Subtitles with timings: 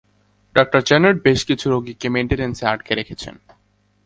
[0.55, 3.35] Doctor Chanard বেশ কিছু রোগীকে মেইনটেন্যান্সে আটকে রেখেছেন।